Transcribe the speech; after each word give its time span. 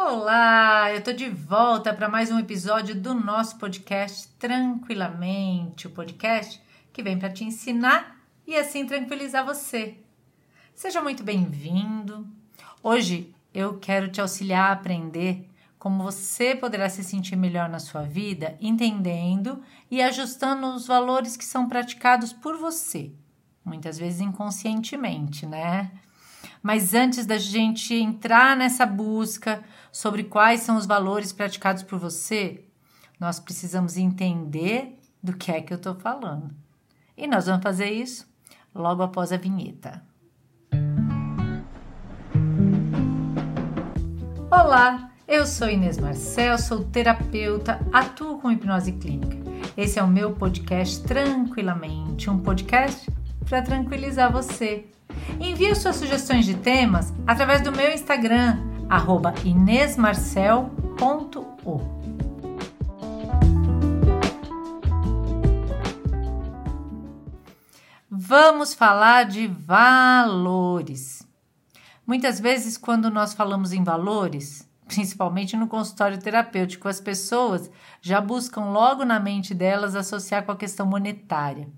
Olá, 0.00 0.94
eu 0.94 1.02
tô 1.02 1.12
de 1.12 1.28
volta 1.28 1.92
para 1.92 2.08
mais 2.08 2.30
um 2.30 2.38
episódio 2.38 2.94
do 2.94 3.12
nosso 3.12 3.58
podcast 3.58 4.28
Tranquilamente, 4.38 5.88
o 5.88 5.90
podcast 5.90 6.62
que 6.92 7.02
vem 7.02 7.18
para 7.18 7.32
te 7.32 7.42
ensinar 7.42 8.16
e 8.46 8.54
assim 8.54 8.86
tranquilizar 8.86 9.44
você. 9.44 9.98
Seja 10.72 11.02
muito 11.02 11.24
bem-vindo. 11.24 12.24
Hoje 12.80 13.34
eu 13.52 13.76
quero 13.80 14.08
te 14.08 14.20
auxiliar 14.20 14.70
a 14.70 14.72
aprender 14.74 15.50
como 15.80 16.04
você 16.04 16.54
poderá 16.54 16.88
se 16.88 17.02
sentir 17.02 17.34
melhor 17.34 17.68
na 17.68 17.80
sua 17.80 18.02
vida, 18.02 18.56
entendendo 18.60 19.60
e 19.90 20.00
ajustando 20.00 20.68
os 20.76 20.86
valores 20.86 21.36
que 21.36 21.44
são 21.44 21.68
praticados 21.68 22.32
por 22.32 22.56
você, 22.56 23.10
muitas 23.64 23.98
vezes 23.98 24.20
inconscientemente, 24.20 25.44
né? 25.44 25.90
Mas 26.62 26.94
antes 26.94 27.24
da 27.24 27.38
gente 27.38 27.94
entrar 27.94 28.56
nessa 28.56 28.84
busca 28.84 29.62
sobre 29.92 30.24
quais 30.24 30.60
são 30.60 30.76
os 30.76 30.86
valores 30.86 31.32
praticados 31.32 31.82
por 31.82 31.98
você, 31.98 32.64
nós 33.18 33.38
precisamos 33.38 33.96
entender 33.96 34.98
do 35.22 35.32
que 35.36 35.50
é 35.50 35.60
que 35.60 35.72
eu 35.72 35.76
estou 35.76 35.94
falando. 35.94 36.50
E 37.16 37.26
nós 37.26 37.46
vamos 37.46 37.62
fazer 37.62 37.90
isso 37.90 38.26
logo 38.74 39.02
após 39.02 39.32
a 39.32 39.36
vinheta. 39.36 40.02
Olá, 44.50 45.10
eu 45.26 45.46
sou 45.46 45.68
Inês 45.68 45.98
Marcel, 45.98 46.58
sou 46.58 46.84
terapeuta, 46.84 47.80
atuo 47.92 48.38
com 48.38 48.50
hipnose 48.50 48.92
clínica. 48.92 49.36
Esse 49.76 49.98
é 49.98 50.02
o 50.02 50.08
meu 50.08 50.32
podcast 50.32 51.02
Tranquilamente, 51.02 52.30
um 52.30 52.38
podcast 52.38 53.10
para 53.48 53.62
tranquilizar 53.62 54.32
você 54.32 54.86
Envie 55.40 55.74
suas 55.74 55.96
sugestões 55.96 56.44
de 56.44 56.54
temas 56.54 57.12
através 57.26 57.60
do 57.60 57.70
meu 57.70 57.92
Instagram, 57.92 58.58
inesmarcel.o. 59.44 61.98
Vamos 68.10 68.74
falar 68.74 69.24
de 69.24 69.46
valores. 69.46 71.26
Muitas 72.06 72.40
vezes, 72.40 72.76
quando 72.76 73.10
nós 73.10 73.32
falamos 73.32 73.72
em 73.72 73.84
valores, 73.84 74.68
principalmente 74.86 75.56
no 75.56 75.68
consultório 75.68 76.18
terapêutico, 76.18 76.88
as 76.88 77.00
pessoas 77.00 77.70
já 78.00 78.20
buscam 78.20 78.72
logo 78.72 79.04
na 79.04 79.20
mente 79.20 79.54
delas 79.54 79.94
associar 79.94 80.44
com 80.44 80.52
a 80.52 80.56
questão 80.56 80.84
monetária. 80.84 81.68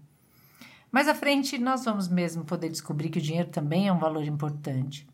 Mais 0.90 1.08
à 1.08 1.14
frente, 1.14 1.58
nós 1.58 1.84
vamos 1.84 2.08
mesmo 2.08 2.44
poder 2.44 2.68
descobrir 2.68 3.10
que 3.10 3.18
o 3.18 3.22
dinheiro 3.22 3.48
também 3.48 3.88
é 3.88 3.92
um 3.92 3.98
valor 3.98 4.24
importante. 4.24 5.06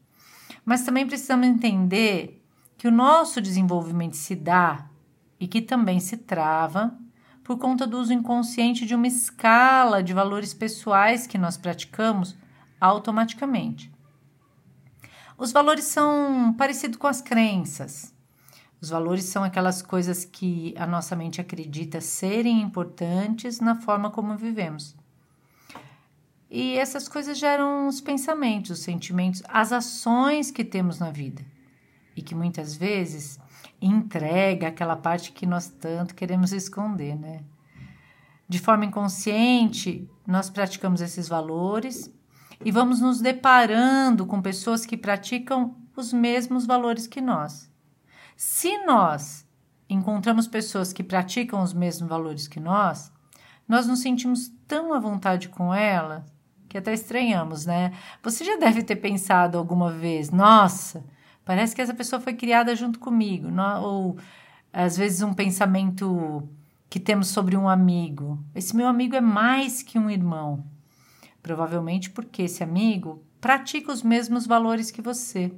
Mas 0.64 0.82
também 0.82 1.06
precisamos 1.06 1.46
entender 1.46 2.42
que 2.78 2.88
o 2.88 2.92
nosso 2.92 3.40
desenvolvimento 3.40 4.16
se 4.16 4.34
dá 4.34 4.88
e 5.38 5.46
que 5.46 5.60
também 5.60 6.00
se 6.00 6.16
trava 6.16 6.96
por 7.44 7.58
conta 7.58 7.86
do 7.86 7.98
uso 7.98 8.12
inconsciente 8.12 8.84
de 8.84 8.94
uma 8.94 9.06
escala 9.06 10.02
de 10.02 10.12
valores 10.12 10.52
pessoais 10.52 11.26
que 11.26 11.38
nós 11.38 11.56
praticamos 11.56 12.36
automaticamente. 12.80 13.92
Os 15.38 15.52
valores 15.52 15.84
são 15.84 16.54
parecidos 16.56 16.96
com 16.96 17.06
as 17.06 17.20
crenças. 17.20 18.14
Os 18.80 18.88
valores 18.88 19.24
são 19.24 19.44
aquelas 19.44 19.82
coisas 19.82 20.24
que 20.24 20.74
a 20.76 20.86
nossa 20.86 21.14
mente 21.14 21.40
acredita 21.40 22.00
serem 22.00 22.62
importantes 22.62 23.60
na 23.60 23.74
forma 23.74 24.10
como 24.10 24.36
vivemos. 24.36 24.96
E 26.50 26.78
essas 26.78 27.08
coisas 27.08 27.38
geram 27.38 27.88
os 27.88 28.00
pensamentos, 28.00 28.70
os 28.70 28.78
sentimentos, 28.80 29.42
as 29.48 29.72
ações 29.72 30.50
que 30.50 30.64
temos 30.64 30.98
na 30.98 31.10
vida. 31.10 31.44
E 32.14 32.22
que 32.22 32.34
muitas 32.34 32.76
vezes 32.76 33.38
entrega 33.80 34.68
aquela 34.68 34.96
parte 34.96 35.32
que 35.32 35.44
nós 35.44 35.68
tanto 35.68 36.14
queremos 36.14 36.52
esconder, 36.52 37.16
né? 37.16 37.40
De 38.48 38.60
forma 38.60 38.84
inconsciente, 38.84 40.08
nós 40.26 40.48
praticamos 40.48 41.00
esses 41.00 41.28
valores 41.28 42.10
e 42.64 42.70
vamos 42.70 43.00
nos 43.00 43.20
deparando 43.20 44.24
com 44.24 44.40
pessoas 44.40 44.86
que 44.86 44.96
praticam 44.96 45.76
os 45.96 46.12
mesmos 46.12 46.64
valores 46.64 47.06
que 47.08 47.20
nós. 47.20 47.70
Se 48.36 48.84
nós 48.84 49.44
encontramos 49.88 50.46
pessoas 50.46 50.92
que 50.92 51.02
praticam 51.02 51.60
os 51.60 51.74
mesmos 51.74 52.08
valores 52.08 52.46
que 52.46 52.60
nós, 52.60 53.12
nós 53.68 53.86
nos 53.86 54.00
sentimos 54.00 54.48
tão 54.66 54.92
à 54.92 55.00
vontade 55.00 55.48
com 55.48 55.74
elas 55.74 56.35
que 56.68 56.78
até 56.78 56.92
estranhamos, 56.92 57.66
né? 57.66 57.92
Você 58.22 58.44
já 58.44 58.56
deve 58.56 58.82
ter 58.82 58.96
pensado 58.96 59.58
alguma 59.58 59.90
vez, 59.92 60.30
nossa, 60.30 61.04
parece 61.44 61.74
que 61.74 61.82
essa 61.82 61.94
pessoa 61.94 62.20
foi 62.20 62.34
criada 62.34 62.74
junto 62.74 62.98
comigo, 62.98 63.48
ou 63.82 64.16
às 64.72 64.96
vezes 64.96 65.22
um 65.22 65.32
pensamento 65.32 66.48
que 66.88 67.00
temos 67.00 67.28
sobre 67.28 67.56
um 67.56 67.68
amigo. 67.68 68.38
Esse 68.54 68.76
meu 68.76 68.86
amigo 68.86 69.16
é 69.16 69.20
mais 69.20 69.82
que 69.82 69.98
um 69.98 70.10
irmão. 70.10 70.64
Provavelmente 71.42 72.10
porque 72.10 72.42
esse 72.42 72.62
amigo 72.62 73.22
pratica 73.40 73.92
os 73.92 74.02
mesmos 74.02 74.46
valores 74.46 74.90
que 74.90 75.00
você. 75.00 75.52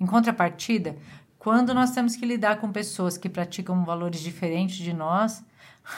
Em 0.00 0.06
contrapartida, 0.06 0.96
quando 1.38 1.72
nós 1.72 1.92
temos 1.92 2.16
que 2.16 2.26
lidar 2.26 2.60
com 2.60 2.72
pessoas 2.72 3.16
que 3.16 3.28
praticam 3.28 3.84
valores 3.84 4.20
diferentes 4.20 4.76
de 4.76 4.92
nós, 4.92 5.42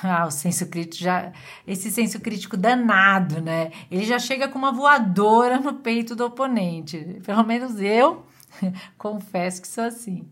Ah, 0.03 0.27
o 0.27 0.31
senso 0.31 0.67
crítico 0.69 1.03
já. 1.03 1.33
Esse 1.67 1.91
senso 1.91 2.21
crítico 2.21 2.57
danado, 2.57 3.41
né? 3.41 3.73
Ele 3.91 4.05
já 4.05 4.19
chega 4.19 4.49
com 4.49 4.59
uma 4.59 4.73
voadora 4.73 5.59
no 5.59 5.75
peito 5.75 6.15
do 6.15 6.25
oponente. 6.25 7.21
Pelo 7.25 7.45
menos 7.45 7.81
eu 7.81 8.25
confesso 8.97 9.61
que 9.61 9.69
sou 9.69 9.85
assim. 9.85 10.29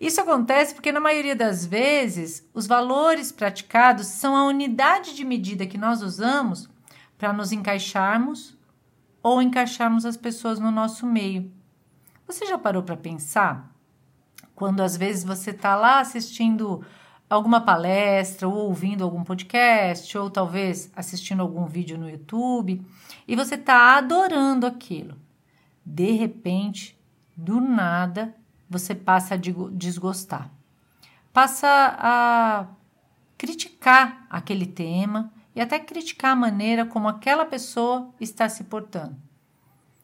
Isso 0.00 0.20
acontece 0.20 0.74
porque, 0.74 0.90
na 0.90 1.00
maioria 1.00 1.36
das 1.36 1.66
vezes, 1.66 2.48
os 2.54 2.66
valores 2.66 3.30
praticados 3.30 4.06
são 4.06 4.34
a 4.34 4.46
unidade 4.46 5.14
de 5.14 5.24
medida 5.24 5.66
que 5.66 5.76
nós 5.76 6.00
usamos 6.00 6.70
para 7.18 7.34
nos 7.34 7.52
encaixarmos 7.52 8.58
ou 9.22 9.42
encaixarmos 9.42 10.06
as 10.06 10.16
pessoas 10.16 10.58
no 10.58 10.70
nosso 10.70 11.06
meio. 11.06 11.52
Você 12.26 12.46
já 12.46 12.56
parou 12.56 12.82
para 12.82 12.96
pensar? 12.96 13.70
Quando 14.54 14.80
às 14.80 14.96
vezes 14.96 15.22
você 15.22 15.50
está 15.50 15.76
lá 15.76 16.00
assistindo 16.00 16.82
alguma 17.30 17.60
palestra, 17.60 18.48
ou 18.48 18.56
ouvindo 18.56 19.04
algum 19.04 19.22
podcast, 19.22 20.18
ou 20.18 20.28
talvez 20.28 20.90
assistindo 20.96 21.40
algum 21.40 21.64
vídeo 21.64 21.96
no 21.96 22.10
YouTube, 22.10 22.84
e 23.26 23.36
você 23.36 23.54
está 23.54 23.96
adorando 23.96 24.66
aquilo. 24.66 25.16
De 25.86 26.10
repente, 26.10 26.98
do 27.36 27.60
nada, 27.60 28.34
você 28.68 28.96
passa 28.96 29.34
a 29.34 29.38
desgostar. 29.38 30.50
Passa 31.32 31.68
a 31.98 32.66
criticar 33.38 34.26
aquele 34.28 34.66
tema 34.66 35.32
e 35.54 35.60
até 35.60 35.78
criticar 35.78 36.32
a 36.32 36.36
maneira 36.36 36.84
como 36.84 37.08
aquela 37.08 37.46
pessoa 37.46 38.12
está 38.20 38.48
se 38.48 38.64
portando. 38.64 39.16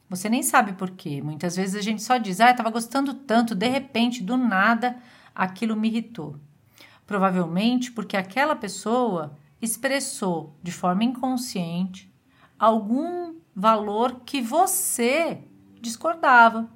Você 0.09 0.29
nem 0.29 0.43
sabe 0.43 0.73
por 0.75 0.91
quê. 0.91 1.21
Muitas 1.21 1.57
vezes 1.57 1.75
a 1.75 1.83
gente 1.83 2.03
só 2.03 2.17
diz: 2.17 2.41
"Ah, 2.41 2.53
estava 2.53 2.71
gostando 2.71 3.13
tanto, 3.13 3.55
de 3.55 3.69
repente, 3.69 4.23
do 4.23 4.37
nada, 4.37 4.97
aquilo 5.35 5.77
me 5.77 5.89
irritou". 5.89 6.37
Provavelmente 7.07 7.93
porque 7.93 8.17
aquela 8.17 8.57
pessoa 8.57 9.37
expressou 9.61 10.57
de 10.63 10.73
forma 10.73 11.05
inconsciente 11.05 12.13
algum 12.59 13.35
valor 13.55 14.21
que 14.25 14.43
você 14.43 15.43
discordava. 15.81 16.69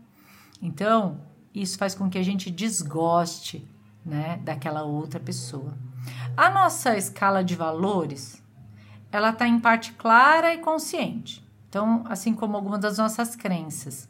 Então, 0.63 1.21
isso 1.55 1.77
faz 1.77 1.95
com 1.95 2.09
que 2.09 2.19
a 2.19 2.23
gente 2.23 2.51
desgoste, 2.51 3.67
né, 4.05 4.39
daquela 4.45 4.83
outra 4.83 5.19
pessoa. 5.19 5.77
A 6.37 6.49
nossa 6.49 6.97
escala 6.97 7.43
de 7.43 7.55
valores, 7.55 8.43
ela 9.11 9.31
está 9.31 9.47
em 9.47 9.59
parte 9.59 9.93
clara 9.93 10.55
e 10.55 10.59
consciente. 10.59 11.45
Então, 11.69 12.05
assim 12.09 12.35
como 12.35 12.57
algumas 12.57 12.81
das 12.81 12.99
nossas 12.99 13.37
crenças. 13.37 14.09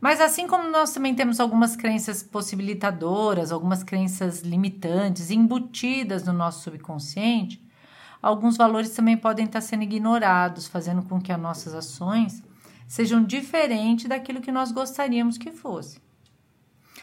Mas 0.00 0.20
assim 0.20 0.46
como 0.46 0.70
nós 0.70 0.92
também 0.92 1.14
temos 1.14 1.38
algumas 1.38 1.76
crenças 1.76 2.22
possibilitadoras, 2.22 3.52
algumas 3.52 3.82
crenças 3.82 4.40
limitantes, 4.40 5.30
embutidas 5.30 6.24
no 6.24 6.32
nosso 6.32 6.62
subconsciente, 6.62 7.62
alguns 8.22 8.56
valores 8.56 8.90
também 8.90 9.16
podem 9.16 9.44
estar 9.44 9.60
sendo 9.60 9.82
ignorados, 9.82 10.66
fazendo 10.66 11.02
com 11.02 11.20
que 11.20 11.30
as 11.30 11.40
nossas 11.40 11.74
ações 11.74 12.42
sejam 12.88 13.22
diferentes 13.22 14.08
daquilo 14.08 14.40
que 14.40 14.50
nós 14.50 14.72
gostaríamos 14.72 15.36
que 15.36 15.52
fosse. 15.52 16.00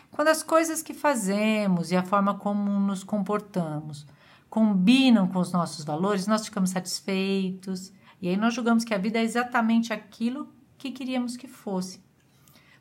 Quando 0.10 0.30
as 0.30 0.42
coisas 0.42 0.82
que 0.82 0.94
fazemos 0.94 1.92
e 1.92 1.96
a 1.96 2.04
forma 2.04 2.34
como 2.34 2.80
nos 2.80 3.04
comportamos 3.04 4.08
combinam 4.50 5.28
com 5.28 5.38
os 5.38 5.52
nossos 5.52 5.86
valores, 5.86 6.26
nós 6.26 6.46
ficamos 6.46 6.72
satisfeitos 6.72 7.92
e 8.20 8.28
aí 8.28 8.36
nós 8.36 8.56
julgamos 8.56 8.84
que 8.84 8.94
a 8.94 8.98
vida 8.98 9.20
é 9.20 9.24
exatamente 9.24 9.94
aquilo 9.94 10.52
que 10.80 10.90
queríamos 10.90 11.38
que 11.38 11.48
fosse. 11.48 12.07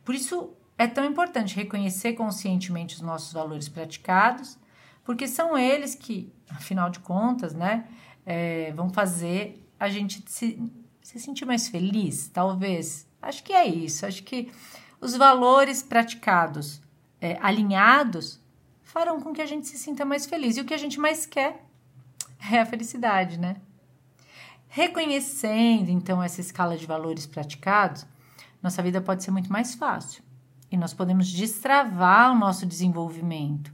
Por 0.06 0.14
isso 0.14 0.54
é 0.78 0.86
tão 0.86 1.04
importante 1.04 1.56
reconhecer 1.56 2.12
conscientemente 2.12 2.94
os 2.94 3.00
nossos 3.00 3.32
valores 3.32 3.68
praticados, 3.68 4.56
porque 5.04 5.26
são 5.26 5.58
eles 5.58 5.96
que, 5.96 6.32
afinal 6.48 6.88
de 6.88 7.00
contas, 7.00 7.52
né, 7.52 7.88
é, 8.24 8.72
vão 8.72 8.88
fazer 8.88 9.68
a 9.78 9.88
gente 9.88 10.22
se, 10.30 10.62
se 11.02 11.18
sentir 11.18 11.44
mais 11.44 11.68
feliz, 11.68 12.28
talvez. 12.28 13.04
Acho 13.20 13.42
que 13.42 13.52
é 13.52 13.66
isso. 13.66 14.06
Acho 14.06 14.22
que 14.22 14.48
os 15.00 15.16
valores 15.16 15.82
praticados, 15.82 16.80
é, 17.20 17.36
alinhados, 17.42 18.40
farão 18.84 19.20
com 19.20 19.32
que 19.32 19.42
a 19.42 19.46
gente 19.46 19.66
se 19.66 19.76
sinta 19.76 20.04
mais 20.04 20.24
feliz. 20.24 20.56
E 20.56 20.60
o 20.60 20.64
que 20.64 20.74
a 20.74 20.78
gente 20.78 21.00
mais 21.00 21.26
quer 21.26 21.64
é 22.52 22.60
a 22.60 22.66
felicidade, 22.66 23.40
né? 23.40 23.56
Reconhecendo 24.68 25.90
então 25.90 26.22
essa 26.22 26.40
escala 26.40 26.76
de 26.76 26.86
valores 26.86 27.26
praticados, 27.26 28.06
nossa 28.66 28.82
vida 28.82 29.00
pode 29.00 29.22
ser 29.22 29.30
muito 29.30 29.52
mais 29.52 29.76
fácil 29.76 30.24
e 30.72 30.76
nós 30.76 30.92
podemos 30.92 31.30
destravar 31.30 32.32
o 32.32 32.38
nosso 32.38 32.66
desenvolvimento. 32.66 33.72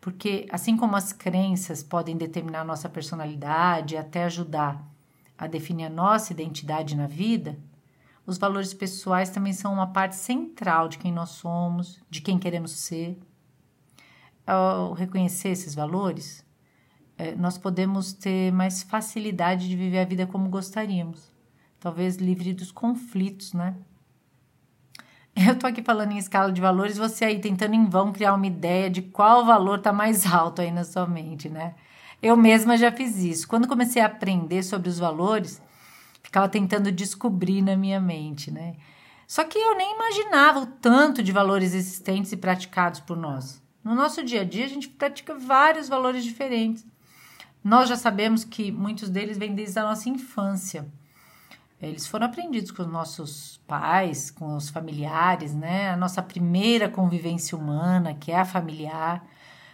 Porque 0.00 0.46
assim 0.50 0.78
como 0.78 0.96
as 0.96 1.12
crenças 1.12 1.82
podem 1.82 2.16
determinar 2.16 2.64
nossa 2.64 2.88
personalidade 2.88 3.94
e 3.94 3.98
até 3.98 4.24
ajudar 4.24 4.82
a 5.36 5.46
definir 5.46 5.84
a 5.84 5.90
nossa 5.90 6.32
identidade 6.32 6.96
na 6.96 7.06
vida, 7.06 7.58
os 8.26 8.38
valores 8.38 8.72
pessoais 8.72 9.28
também 9.28 9.52
são 9.52 9.74
uma 9.74 9.88
parte 9.88 10.16
central 10.16 10.88
de 10.88 10.96
quem 10.96 11.12
nós 11.12 11.30
somos, 11.30 12.00
de 12.08 12.22
quem 12.22 12.38
queremos 12.38 12.70
ser. 12.72 13.20
Ao 14.46 14.94
reconhecer 14.94 15.50
esses 15.50 15.74
valores, 15.74 16.42
é, 17.18 17.34
nós 17.34 17.58
podemos 17.58 18.14
ter 18.14 18.50
mais 18.52 18.82
facilidade 18.82 19.68
de 19.68 19.76
viver 19.76 19.98
a 19.98 20.04
vida 20.06 20.26
como 20.26 20.48
gostaríamos, 20.48 21.30
talvez 21.78 22.16
livre 22.16 22.54
dos 22.54 22.72
conflitos, 22.72 23.52
né? 23.52 23.76
Eu 25.36 25.58
tô 25.58 25.66
aqui 25.66 25.82
falando 25.82 26.12
em 26.12 26.18
escala 26.18 26.52
de 26.52 26.60
valores, 26.60 26.98
você 26.98 27.24
aí 27.24 27.38
tentando 27.38 27.74
em 27.74 27.86
vão 27.86 28.12
criar 28.12 28.34
uma 28.34 28.46
ideia 28.46 28.90
de 28.90 29.02
qual 29.02 29.44
valor 29.44 29.80
tá 29.80 29.92
mais 29.92 30.26
alto 30.26 30.60
aí 30.60 30.70
na 30.70 30.84
sua 30.84 31.06
mente, 31.06 31.48
né? 31.48 31.74
Eu 32.22 32.36
mesma 32.36 32.76
já 32.76 32.92
fiz 32.92 33.16
isso. 33.18 33.48
Quando 33.48 33.68
comecei 33.68 34.02
a 34.02 34.06
aprender 34.06 34.62
sobre 34.62 34.88
os 34.88 34.98
valores, 34.98 35.62
ficava 36.22 36.48
tentando 36.48 36.92
descobrir 36.92 37.62
na 37.62 37.76
minha 37.76 38.00
mente, 38.00 38.50
né? 38.50 38.74
Só 39.26 39.44
que 39.44 39.58
eu 39.58 39.76
nem 39.76 39.94
imaginava 39.94 40.60
o 40.60 40.66
tanto 40.66 41.22
de 41.22 41.32
valores 41.32 41.72
existentes 41.72 42.32
e 42.32 42.36
praticados 42.36 43.00
por 43.00 43.16
nós. 43.16 43.62
No 43.82 43.94
nosso 43.94 44.22
dia 44.22 44.42
a 44.42 44.44
dia, 44.44 44.64
a 44.64 44.68
gente 44.68 44.88
pratica 44.88 45.34
vários 45.34 45.88
valores 45.88 46.24
diferentes. 46.24 46.84
Nós 47.62 47.88
já 47.88 47.96
sabemos 47.96 48.44
que 48.44 48.72
muitos 48.72 49.08
deles 49.08 49.38
vêm 49.38 49.54
desde 49.54 49.78
a 49.78 49.84
nossa 49.84 50.08
infância. 50.08 50.86
Eles 51.80 52.06
foram 52.06 52.26
aprendidos 52.26 52.70
com 52.70 52.82
os 52.82 52.88
nossos 52.88 53.58
pais, 53.66 54.30
com 54.30 54.54
os 54.54 54.68
familiares, 54.68 55.54
né? 55.54 55.90
A 55.90 55.96
nossa 55.96 56.22
primeira 56.22 56.90
convivência 56.90 57.56
humana, 57.56 58.14
que 58.14 58.30
é 58.30 58.38
a 58.38 58.44
familiar. 58.44 59.24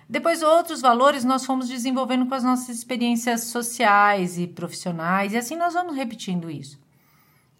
Depois, 0.09 0.41
outros 0.41 0.81
valores 0.81 1.25
nós 1.25 1.45
fomos 1.45 1.69
desenvolvendo 1.69 2.27
com 2.27 2.35
as 2.35 2.45
nossas 2.45 2.69
experiências 2.69 3.45
sociais 3.45 4.39
e 4.39 4.47
profissionais, 4.47 5.33
e 5.33 5.37
assim 5.37 5.57
nós 5.57 5.75
vamos 5.75 5.97
repetindo 5.97 6.49
isso. 6.49 6.79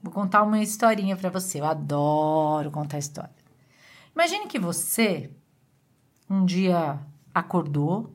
Vou 0.01 0.13
contar 0.13 0.45
uma 0.45 0.63
historinha 0.63 1.17
para 1.17 1.29
você. 1.29 1.61
Eu 1.61 1.65
adoro 1.65 2.71
contar 2.71 2.99
história. 2.99 3.35
Imagine 4.15 4.47
que 4.47 4.59
você 4.59 5.29
um 6.31 6.45
dia 6.45 7.01
acordou, 7.35 8.15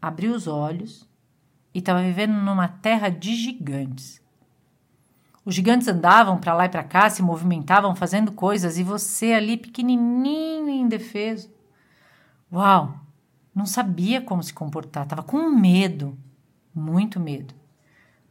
abriu 0.00 0.32
os 0.32 0.46
olhos 0.46 1.08
e 1.74 1.80
estava 1.80 2.02
vivendo 2.02 2.34
numa 2.34 2.68
terra 2.68 3.08
de 3.08 3.34
gigantes. 3.34 4.20
Os 5.50 5.56
gigantes 5.56 5.88
andavam 5.88 6.38
para 6.38 6.54
lá 6.54 6.66
e 6.66 6.68
para 6.68 6.84
cá, 6.84 7.10
se 7.10 7.22
movimentavam, 7.22 7.92
fazendo 7.96 8.30
coisas, 8.30 8.78
e 8.78 8.84
você 8.84 9.32
ali 9.32 9.56
pequenininho 9.56 10.68
e 10.68 10.78
indefeso. 10.78 11.52
Uau! 12.52 12.94
Não 13.52 13.66
sabia 13.66 14.20
como 14.20 14.44
se 14.44 14.54
comportar, 14.54 15.02
estava 15.02 15.24
com 15.24 15.50
medo, 15.50 16.16
muito 16.72 17.18
medo, 17.18 17.52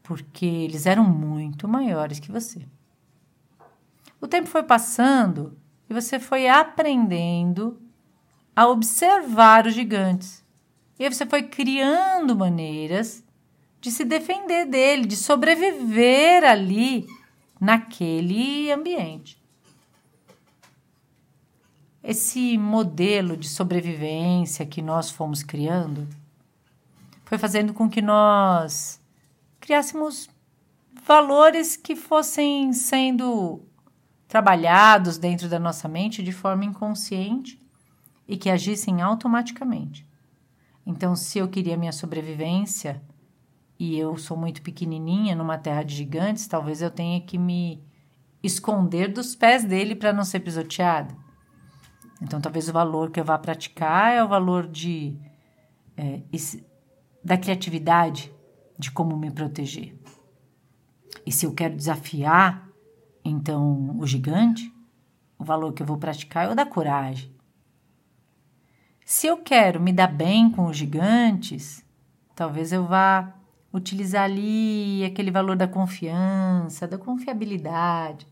porque 0.01 0.45
eles 0.45 0.85
eram 0.85 1.03
muito 1.03 1.67
maiores 1.67 2.21
que 2.21 2.31
você. 2.31 2.65
O 4.21 4.25
tempo 4.25 4.47
foi 4.47 4.63
passando 4.63 5.57
e 5.89 5.93
você 5.93 6.21
foi 6.21 6.47
aprendendo 6.47 7.81
a 8.55 8.65
observar 8.65 9.67
os 9.67 9.73
gigantes. 9.73 10.41
E 10.97 11.03
aí 11.03 11.13
você 11.13 11.25
foi 11.25 11.43
criando 11.43 12.33
maneiras 12.33 13.25
de 13.81 13.91
se 13.91 14.03
defender 14.03 14.65
dele, 14.65 15.05
de 15.05 15.15
sobreviver 15.15 16.43
ali 16.43 17.07
naquele 17.59 18.71
ambiente. 18.71 19.41
Esse 22.03 22.57
modelo 22.57 23.35
de 23.35 23.47
sobrevivência 23.47 24.65
que 24.65 24.81
nós 24.81 25.11
fomos 25.11 25.43
criando 25.43 26.07
foi 27.25 27.37
fazendo 27.37 27.73
com 27.73 27.89
que 27.89 28.01
nós 28.01 28.99
criássemos 29.59 30.29
valores 31.05 31.75
que 31.75 31.95
fossem 31.95 32.73
sendo 32.73 33.61
trabalhados 34.27 35.17
dentro 35.17 35.49
da 35.49 35.59
nossa 35.59 35.87
mente 35.87 36.23
de 36.23 36.31
forma 36.31 36.65
inconsciente 36.65 37.61
e 38.27 38.37
que 38.37 38.49
agissem 38.49 39.01
automaticamente. 39.01 40.07
Então, 40.85 41.15
se 41.15 41.37
eu 41.37 41.47
queria 41.47 41.77
minha 41.77 41.91
sobrevivência, 41.91 43.01
e 43.79 43.97
eu 43.97 44.17
sou 44.17 44.35
muito 44.35 44.61
pequenininha 44.61 45.33
numa 45.33 45.57
terra 45.57 45.83
de 45.83 45.95
gigantes, 45.95 46.45
talvez 46.45 46.81
eu 46.81 46.91
tenha 46.91 47.21
que 47.21 47.37
me 47.37 47.81
esconder 48.43 49.07
dos 49.07 49.35
pés 49.35 49.63
dele 49.63 49.95
para 49.95 50.11
não 50.11 50.25
ser 50.25 50.41
pisoteada. 50.41 51.15
Então, 52.21 52.41
talvez 52.41 52.67
o 52.67 52.73
valor 52.73 53.09
que 53.09 53.19
eu 53.19 53.23
vá 53.23 53.39
praticar 53.39 54.13
é 54.13 54.21
o 54.21 54.27
valor 54.27 54.67
de 54.67 55.17
é, 55.95 56.21
esse, 56.33 56.67
da 57.23 57.37
criatividade, 57.37 58.33
de 58.77 58.91
como 58.91 59.15
me 59.17 59.31
proteger. 59.31 59.97
E 61.25 61.31
se 61.31 61.45
eu 61.45 61.53
quero 61.53 61.75
desafiar, 61.75 62.69
então, 63.23 63.97
o 63.97 64.05
gigante, 64.05 64.73
o 65.37 65.43
valor 65.45 65.71
que 65.71 65.81
eu 65.81 65.87
vou 65.87 65.97
praticar 65.97 66.47
é 66.47 66.51
o 66.51 66.55
da 66.55 66.65
coragem. 66.65 67.33
Se 69.05 69.27
eu 69.27 69.37
quero 69.37 69.79
me 69.79 69.93
dar 69.93 70.07
bem 70.07 70.51
com 70.51 70.65
os 70.65 70.75
gigantes, 70.75 71.85
talvez 72.35 72.73
eu 72.73 72.85
vá 72.85 73.38
utilizar 73.73 74.23
ali 74.23 75.03
aquele 75.05 75.31
valor 75.31 75.55
da 75.55 75.67
confiança, 75.67 76.87
da 76.87 76.97
confiabilidade. 76.97 78.27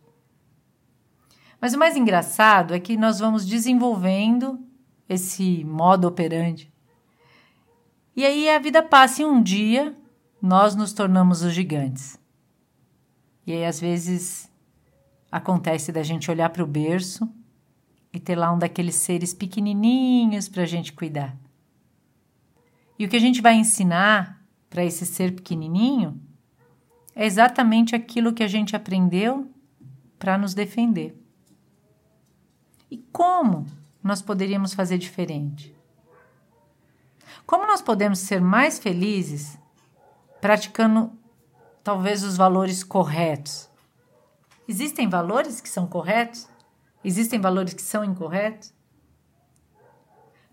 Mas 1.59 1.73
o 1.73 1.79
mais 1.79 1.95
engraçado 1.95 2.73
é 2.73 2.79
que 2.79 2.97
nós 2.97 3.19
vamos 3.19 3.45
desenvolvendo 3.45 4.59
esse 5.07 5.63
modo 5.63 6.07
operante. 6.07 6.71
E 8.15 8.25
aí 8.25 8.49
a 8.49 8.59
vida 8.59 8.81
passa 8.81 9.21
e 9.21 9.25
um 9.25 9.41
dia 9.41 9.95
nós 10.41 10.75
nos 10.75 10.93
tornamos 10.93 11.43
os 11.43 11.53
gigantes. 11.53 12.19
E 13.45 13.53
aí 13.53 13.65
às 13.65 13.79
vezes 13.79 14.51
acontece 15.31 15.91
da 15.91 16.03
gente 16.03 16.29
olhar 16.29 16.49
para 16.49 16.63
o 16.63 16.67
berço 16.67 17.29
e 18.11 18.19
ter 18.19 18.35
lá 18.35 18.51
um 18.51 18.57
daqueles 18.57 18.95
seres 18.95 19.33
pequenininhos 19.33 20.49
para 20.49 20.63
a 20.63 20.65
gente 20.65 20.93
cuidar. 20.93 21.37
E 22.97 23.05
o 23.05 23.09
que 23.09 23.15
a 23.15 23.19
gente 23.19 23.41
vai 23.41 23.53
ensinar 23.53 24.36
para 24.69 24.83
esse 24.83 25.05
ser 25.05 25.33
pequenininho 25.33 26.21
é 27.15 27.25
exatamente 27.25 27.95
aquilo 27.95 28.33
que 28.33 28.43
a 28.43 28.47
gente 28.47 28.75
aprendeu 28.75 29.51
para 30.19 30.37
nos 30.37 30.53
defender. 30.53 31.19
E 32.89 32.97
como 33.11 33.65
nós 34.03 34.21
poderíamos 34.21 34.73
fazer 34.73 34.97
diferente? 34.97 35.75
Como 37.45 37.65
nós 37.65 37.81
podemos 37.81 38.19
ser 38.19 38.41
mais 38.41 38.77
felizes 38.77 39.57
praticando 40.39 41.11
talvez 41.83 42.23
os 42.23 42.37
valores 42.37 42.83
corretos? 42.83 43.69
Existem 44.67 45.07
valores 45.09 45.61
que 45.61 45.69
são 45.69 45.87
corretos? 45.87 46.47
Existem 47.03 47.39
valores 47.39 47.73
que 47.73 47.81
são 47.81 48.03
incorretos? 48.03 48.73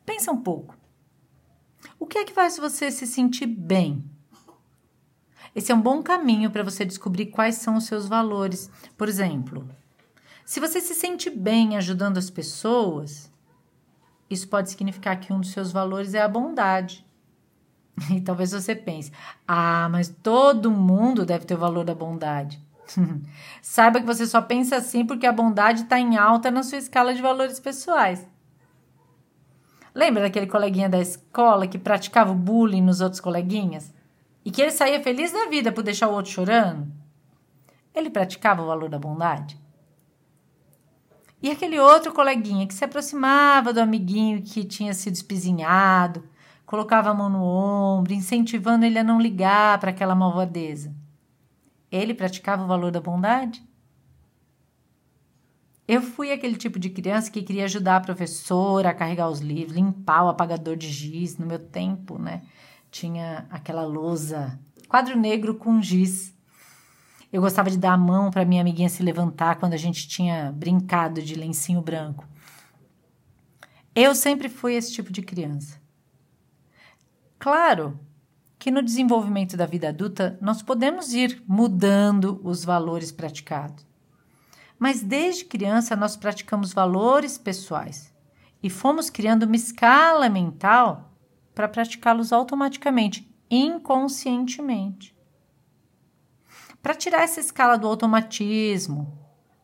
Pensa 0.06 0.30
um 0.30 0.40
pouco. 0.40 0.76
O 2.04 2.06
que 2.06 2.18
é 2.18 2.24
que 2.26 2.34
faz 2.34 2.58
você 2.58 2.90
se 2.90 3.06
sentir 3.06 3.46
bem? 3.46 4.04
Esse 5.56 5.72
é 5.72 5.74
um 5.74 5.80
bom 5.80 6.02
caminho 6.02 6.50
para 6.50 6.62
você 6.62 6.84
descobrir 6.84 7.30
quais 7.30 7.54
são 7.54 7.76
os 7.76 7.86
seus 7.86 8.06
valores. 8.06 8.70
Por 8.94 9.08
exemplo, 9.08 9.66
se 10.44 10.60
você 10.60 10.82
se 10.82 10.94
sente 10.94 11.30
bem 11.30 11.78
ajudando 11.78 12.18
as 12.18 12.28
pessoas, 12.28 13.32
isso 14.28 14.46
pode 14.48 14.68
significar 14.68 15.18
que 15.18 15.32
um 15.32 15.40
dos 15.40 15.52
seus 15.52 15.72
valores 15.72 16.12
é 16.12 16.20
a 16.20 16.28
bondade. 16.28 17.02
E 18.12 18.20
talvez 18.20 18.50
você 18.50 18.76
pense: 18.76 19.10
ah, 19.48 19.88
mas 19.90 20.10
todo 20.10 20.70
mundo 20.70 21.24
deve 21.24 21.46
ter 21.46 21.54
o 21.54 21.58
valor 21.58 21.86
da 21.86 21.94
bondade. 21.94 22.62
Saiba 23.62 23.98
que 23.98 24.06
você 24.06 24.26
só 24.26 24.42
pensa 24.42 24.76
assim 24.76 25.06
porque 25.06 25.26
a 25.26 25.32
bondade 25.32 25.84
está 25.84 25.98
em 25.98 26.18
alta 26.18 26.50
na 26.50 26.62
sua 26.62 26.76
escala 26.76 27.14
de 27.14 27.22
valores 27.22 27.58
pessoais. 27.58 28.28
Lembra 29.94 30.22
daquele 30.22 30.46
coleguinha 30.46 30.88
da 30.88 30.98
escola 30.98 31.68
que 31.68 31.78
praticava 31.78 32.32
o 32.32 32.34
bullying 32.34 32.82
nos 32.82 33.00
outros 33.00 33.20
coleguinhas? 33.20 33.94
E 34.44 34.50
que 34.50 34.60
ele 34.60 34.72
saía 34.72 35.02
feliz 35.02 35.32
da 35.32 35.46
vida 35.46 35.70
por 35.70 35.84
deixar 35.84 36.08
o 36.08 36.12
outro 36.12 36.32
chorando? 36.32 36.92
Ele 37.94 38.10
praticava 38.10 38.62
o 38.62 38.66
valor 38.66 38.88
da 38.88 38.98
bondade? 38.98 39.58
E 41.40 41.50
aquele 41.50 41.78
outro 41.78 42.12
coleguinha 42.12 42.66
que 42.66 42.74
se 42.74 42.84
aproximava 42.84 43.72
do 43.72 43.80
amiguinho 43.80 44.42
que 44.42 44.64
tinha 44.64 44.92
sido 44.92 45.14
espizinhado, 45.14 46.28
colocava 46.66 47.10
a 47.10 47.14
mão 47.14 47.28
no 47.28 47.44
ombro, 47.44 48.12
incentivando 48.12 48.84
ele 48.84 48.98
a 48.98 49.04
não 49.04 49.20
ligar 49.20 49.78
para 49.78 49.90
aquela 49.90 50.14
malvadeza. 50.14 50.92
Ele 51.92 52.14
praticava 52.14 52.64
o 52.64 52.66
valor 52.66 52.90
da 52.90 53.00
bondade? 53.00 53.62
Eu 55.86 56.00
fui 56.00 56.32
aquele 56.32 56.56
tipo 56.56 56.78
de 56.78 56.88
criança 56.88 57.30
que 57.30 57.42
queria 57.42 57.64
ajudar 57.64 57.96
a 57.96 58.00
professora 58.00 58.88
a 58.88 58.94
carregar 58.94 59.28
os 59.28 59.40
livros, 59.40 59.76
limpar 59.76 60.24
o 60.24 60.28
apagador 60.28 60.76
de 60.76 60.88
giz. 60.88 61.36
No 61.36 61.46
meu 61.46 61.58
tempo, 61.58 62.18
né? 62.18 62.42
Tinha 62.90 63.46
aquela 63.50 63.84
lousa, 63.84 64.58
quadro 64.88 65.18
negro 65.18 65.54
com 65.54 65.82
giz. 65.82 66.34
Eu 67.30 67.42
gostava 67.42 67.68
de 67.68 67.76
dar 67.76 67.92
a 67.92 67.98
mão 67.98 68.30
para 68.30 68.44
minha 68.44 68.62
amiguinha 68.62 68.88
se 68.88 69.02
levantar 69.02 69.56
quando 69.56 69.74
a 69.74 69.76
gente 69.76 70.08
tinha 70.08 70.52
brincado 70.52 71.20
de 71.20 71.34
lencinho 71.34 71.82
branco. 71.82 72.26
Eu 73.94 74.14
sempre 74.14 74.48
fui 74.48 74.74
esse 74.74 74.92
tipo 74.92 75.12
de 75.12 75.20
criança. 75.20 75.78
Claro 77.38 77.98
que 78.58 78.70
no 78.70 78.82
desenvolvimento 78.82 79.56
da 79.56 79.66
vida 79.66 79.88
adulta 79.88 80.38
nós 80.40 80.62
podemos 80.62 81.12
ir 81.12 81.42
mudando 81.46 82.40
os 82.42 82.64
valores 82.64 83.12
praticados. 83.12 83.84
Mas 84.84 85.02
desde 85.02 85.46
criança 85.46 85.96
nós 85.96 86.14
praticamos 86.14 86.74
valores 86.74 87.38
pessoais 87.38 88.12
e 88.62 88.68
fomos 88.68 89.08
criando 89.08 89.44
uma 89.44 89.56
escala 89.56 90.28
mental 90.28 91.10
para 91.54 91.66
praticá-los 91.66 92.34
automaticamente, 92.34 93.26
inconscientemente. 93.50 95.16
Para 96.82 96.94
tirar 96.94 97.22
essa 97.22 97.40
escala 97.40 97.78
do 97.78 97.88
automatismo, 97.88 99.18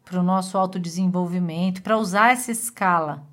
para 0.07 0.19
o 0.19 0.23
nosso 0.23 0.57
autodesenvolvimento, 0.57 1.83
para 1.83 1.99
usar 1.99 2.33
essa 2.33 2.51
escala 2.51 3.29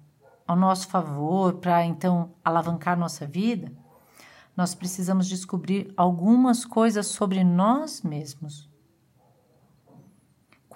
ao 0.46 0.58
nosso 0.58 0.90
favor, 0.90 1.54
para 1.54 1.86
então 1.86 2.34
alavancar 2.44 3.00
nossa 3.00 3.26
vida, 3.26 3.72
nós 4.58 4.76
precisamos 4.76 5.26
descobrir 5.26 5.94
algumas 5.96 6.66
coisas 6.66 7.08
sobre 7.08 7.46
nós 7.46 8.02
mesmos. 8.02 8.70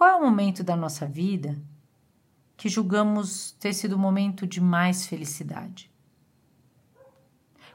Qual 0.01 0.09
é 0.09 0.15
o 0.15 0.21
momento 0.23 0.63
da 0.63 0.75
nossa 0.75 1.05
vida 1.05 1.61
que 2.57 2.67
julgamos 2.67 3.51
ter 3.59 3.71
sido 3.71 3.93
o 3.93 3.99
momento 3.99 4.47
de 4.47 4.59
mais 4.59 5.05
felicidade? 5.05 5.91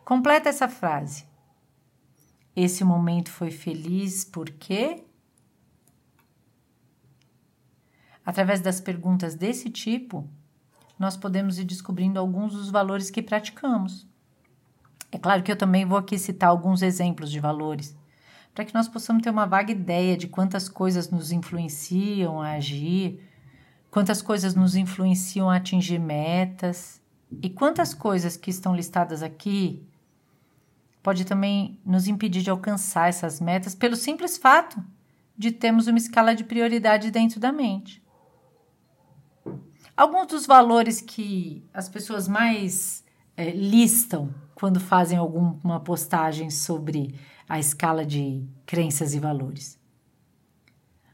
Completa 0.04 0.48
essa 0.48 0.68
frase. 0.68 1.24
Esse 2.56 2.82
momento 2.82 3.30
foi 3.30 3.52
feliz 3.52 4.24
porque. 4.24 5.04
Através 8.24 8.60
das 8.60 8.80
perguntas 8.80 9.36
desse 9.36 9.70
tipo, 9.70 10.28
nós 10.98 11.16
podemos 11.16 11.60
ir 11.60 11.64
descobrindo 11.64 12.18
alguns 12.18 12.54
dos 12.54 12.70
valores 12.70 13.08
que 13.08 13.22
praticamos. 13.22 14.04
É 15.12 15.18
claro 15.18 15.44
que 15.44 15.52
eu 15.52 15.56
também 15.56 15.86
vou 15.86 15.96
aqui 15.96 16.18
citar 16.18 16.48
alguns 16.48 16.82
exemplos 16.82 17.30
de 17.30 17.38
valores 17.38 17.96
para 18.56 18.64
que 18.64 18.72
nós 18.72 18.88
possamos 18.88 19.22
ter 19.22 19.28
uma 19.28 19.44
vaga 19.44 19.70
ideia 19.70 20.16
de 20.16 20.26
quantas 20.28 20.66
coisas 20.66 21.10
nos 21.10 21.30
influenciam 21.30 22.40
a 22.40 22.52
agir, 22.52 23.20
quantas 23.90 24.22
coisas 24.22 24.54
nos 24.54 24.74
influenciam 24.74 25.50
a 25.50 25.56
atingir 25.56 25.98
metas 25.98 27.02
e 27.42 27.50
quantas 27.50 27.92
coisas 27.92 28.34
que 28.34 28.48
estão 28.48 28.74
listadas 28.74 29.22
aqui 29.22 29.86
pode 31.02 31.26
também 31.26 31.78
nos 31.84 32.08
impedir 32.08 32.40
de 32.40 32.48
alcançar 32.48 33.10
essas 33.10 33.42
metas 33.42 33.74
pelo 33.74 33.94
simples 33.94 34.38
fato 34.38 34.82
de 35.36 35.52
termos 35.52 35.86
uma 35.86 35.98
escala 35.98 36.34
de 36.34 36.42
prioridade 36.42 37.10
dentro 37.10 37.38
da 37.38 37.52
mente. 37.52 38.02
Alguns 39.94 40.28
dos 40.28 40.46
valores 40.46 41.02
que 41.02 41.62
as 41.74 41.90
pessoas 41.90 42.26
mais 42.26 43.04
é, 43.36 43.50
listam 43.50 44.34
quando 44.54 44.80
fazem 44.80 45.18
alguma 45.18 45.78
postagem 45.80 46.48
sobre 46.48 47.14
a 47.48 47.58
escala 47.58 48.04
de 48.04 48.44
crenças 48.64 49.14
e 49.14 49.20
valores. 49.20 49.78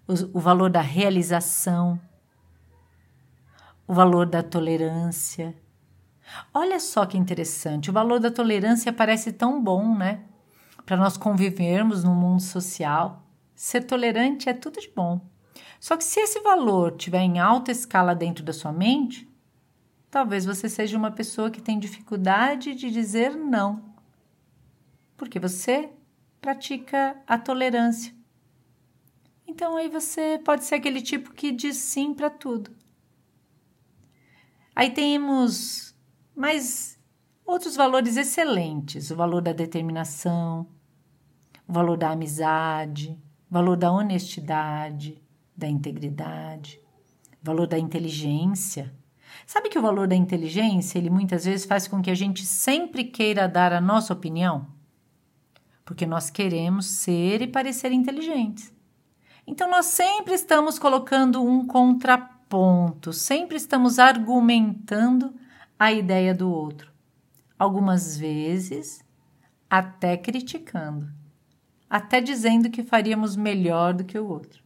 O, 0.07 0.39
o 0.39 0.41
valor 0.41 0.71
da 0.71 0.81
realização, 0.81 2.01
o 3.87 3.95
valor 3.95 4.27
da 4.27 4.43
tolerância. 4.43 5.55
Olha 6.53 6.81
só 6.81 7.05
que 7.05 7.19
interessante, 7.19 7.91
o 7.91 7.93
valor 7.93 8.19
da 8.19 8.31
tolerância 8.31 8.93
parece 8.93 9.33
tão 9.33 9.63
bom, 9.63 9.97
né? 9.97 10.25
Para 10.87 10.97
nós 10.97 11.17
convivermos 11.17 12.03
no 12.03 12.15
mundo 12.15 12.41
social. 12.41 13.23
Ser 13.55 13.83
tolerante 13.83 14.49
é 14.49 14.55
tudo 14.55 14.81
de 14.81 14.91
bom. 14.91 15.21
Só 15.79 15.97
que 15.97 16.05
se 16.05 16.21
esse 16.21 16.41
valor 16.41 16.97
tiver 16.97 17.21
em 17.21 17.39
alta 17.39 17.71
escala 17.71 18.15
dentro 18.15 18.45
da 18.45 18.53
sua 18.53 18.73
mente, 18.73 19.29
talvez 20.11 20.45
você 20.45 20.69
seja 20.69 20.97
uma 20.97 21.11
pessoa 21.11 21.51
que 21.51 21.61
tem 21.61 21.79
dificuldade 21.79 22.75
de 22.75 22.91
dizer 22.91 23.37
não. 23.37 23.83
Porque 25.17 25.39
você 25.39 25.91
pratica 26.43 27.17
a 27.25 27.39
tolerância. 27.39 28.13
Então 29.47 29.77
aí 29.77 29.89
você 29.89 30.41
pode 30.45 30.65
ser 30.65 30.75
aquele 30.75 31.01
tipo 31.01 31.33
que 31.33 31.53
diz 31.53 31.77
sim 31.77 32.13
para 32.13 32.29
tudo. 32.29 32.73
Aí 34.75 34.91
temos 34.91 35.95
mais 36.35 36.99
outros 37.47 37.77
valores 37.77 38.17
excelentes: 38.17 39.11
o 39.11 39.17
valor 39.17 39.41
da 39.41 39.53
determinação, 39.53 40.67
o 41.67 41.73
valor 41.73 41.97
da 41.97 42.11
amizade, 42.11 43.17
o 43.49 43.55
valor 43.55 43.77
da 43.77 43.93
honestidade, 43.93 45.23
da 45.57 45.69
integridade, 45.69 46.81
o 47.41 47.47
valor 47.47 47.69
da 47.69 47.79
inteligência. 47.79 48.93
Sabe 49.47 49.69
que 49.69 49.79
o 49.79 49.83
valor 49.83 50.09
da 50.09 50.17
inteligência, 50.17 50.99
ele 50.99 51.09
muitas 51.09 51.45
vezes 51.45 51.65
faz 51.65 51.87
com 51.87 52.03
que 52.03 52.11
a 52.11 52.15
gente 52.15 52.45
sempre 52.45 53.05
queira 53.05 53.47
dar 53.47 53.73
a 53.73 53.81
nossa 53.81 54.13
opinião? 54.13 54.72
Porque 55.85 56.07
nós 56.07 56.31
queremos 56.31 56.87
ser 56.87 57.43
e 57.43 57.47
parecer 57.47 57.93
inteligentes. 57.93 58.73
Então, 59.47 59.69
nós 59.69 59.87
sempre 59.87 60.35
estamos 60.35 60.79
colocando 60.79 61.43
um 61.45 61.67
contraponto, 61.67 63.13
sempre 63.13 63.57
estamos 63.57 63.99
argumentando 63.99 65.35
a 65.79 65.93
ideia 65.93 66.35
do 66.35 66.51
outro. 66.51 66.93
Algumas 67.59 68.17
vezes, 68.17 69.05
até 69.69 70.17
criticando, 70.17 71.09
até 71.91 72.21
dizendo 72.21 72.71
que 72.71 72.83
faríamos 72.83 73.37
melhor 73.37 73.95
do 73.95 74.05
que 74.05 74.19
o 74.19 74.29
outro. 74.29 74.63